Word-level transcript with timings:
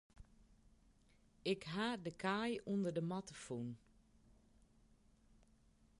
Ik 1.51 1.61
ha 1.73 1.87
de 2.03 2.11
kaai 2.21 2.53
ûnder 2.71 2.93
de 2.97 3.01
matte 3.09 3.33
fûn. 3.43 3.69